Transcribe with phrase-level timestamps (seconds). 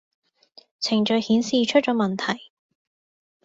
[0.79, 2.49] 程序顯示出咗問題